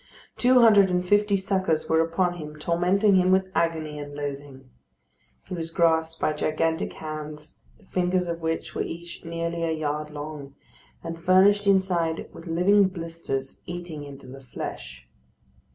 [0.35, 4.67] Two hundred and fifty suckers were upon him, tormenting him with agony and loathing.
[5.45, 10.09] He was grasped by gigantic hands, the fingers of which were each nearly a yard
[10.09, 10.55] long,
[11.03, 15.07] and furnished inside with living blisters eating into the flesh.